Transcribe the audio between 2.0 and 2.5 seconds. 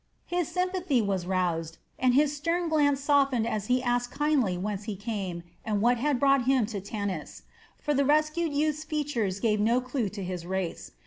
his